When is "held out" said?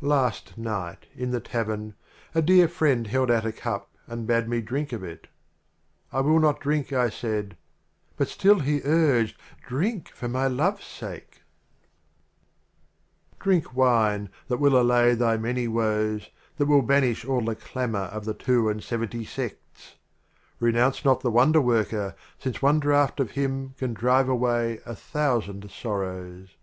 3.06-3.44